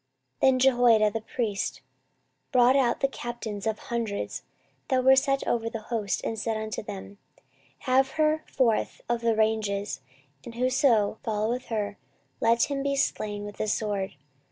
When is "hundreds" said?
3.77-4.41